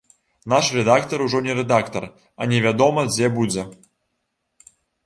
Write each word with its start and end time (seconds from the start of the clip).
Наш 0.53 0.69
рэдактар 0.77 1.19
ужо 1.27 1.41
не 1.47 1.53
рэдактар, 1.61 2.09
а 2.41 2.51
невядома 2.55 3.07
дзе 3.13 3.33
будзе. 3.39 3.69